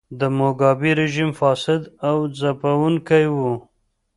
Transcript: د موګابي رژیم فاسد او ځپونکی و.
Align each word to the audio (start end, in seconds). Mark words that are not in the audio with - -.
د 0.19 0.21
موګابي 0.37 0.91
رژیم 1.01 1.31
فاسد 1.39 1.81
او 2.07 2.17
ځپونکی 2.39 3.25
و. 3.37 3.39